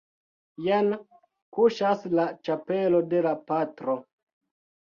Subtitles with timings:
[0.67, 0.89] Jen
[1.59, 3.99] kuŝas la ĉapelo de la patro.